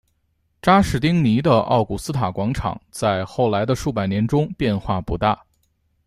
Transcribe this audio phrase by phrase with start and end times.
[0.63, 5.39] 查士丁尼的奥古斯塔广场在后来的数百年中变化不大。